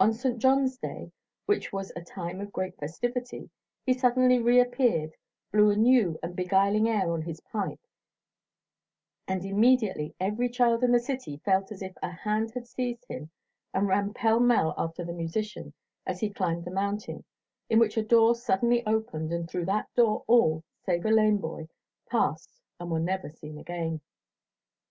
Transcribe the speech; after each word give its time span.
On 0.00 0.14
St. 0.14 0.38
John's 0.38 0.78
Day, 0.78 1.12
which 1.44 1.74
was 1.74 1.92
a 1.94 2.00
time 2.00 2.40
of 2.40 2.50
great 2.54 2.74
festivity, 2.78 3.50
he 3.84 3.92
suddenly 3.92 4.38
reappeared, 4.38 5.10
blew 5.52 5.68
a 5.70 5.76
new 5.76 6.18
and 6.22 6.34
beguiling 6.34 6.88
air 6.88 7.10
on 7.12 7.20
his 7.20 7.40
pipe, 7.42 7.80
and 9.26 9.44
immediately 9.44 10.14
every 10.18 10.48
child 10.48 10.82
in 10.82 10.90
the 10.90 10.98
city 10.98 11.36
felt 11.44 11.70
as 11.70 11.82
if 11.82 11.92
a 12.02 12.08
hand 12.10 12.52
had 12.54 12.66
seized 12.66 13.04
him 13.10 13.28
and 13.74 13.88
ran 13.88 14.14
pell 14.14 14.40
mell 14.40 14.72
after 14.78 15.04
the 15.04 15.12
musician 15.12 15.74
as 16.06 16.18
he 16.20 16.30
climbed 16.30 16.64
the 16.64 16.70
mountain, 16.70 17.22
in 17.68 17.78
which 17.78 17.98
a 17.98 18.02
door 18.02 18.34
suddenly 18.34 18.82
opened, 18.86 19.30
and 19.34 19.50
through 19.50 19.66
that 19.66 19.94
door 19.94 20.24
all, 20.26 20.64
save 20.86 21.04
a 21.04 21.10
lame 21.10 21.36
boy, 21.36 21.68
passed 22.10 22.62
and 22.80 22.90
were 22.90 22.98
never 23.00 23.28
seen 23.28 23.58
again. 23.58 24.00